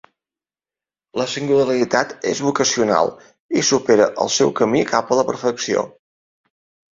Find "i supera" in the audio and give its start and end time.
3.61-4.09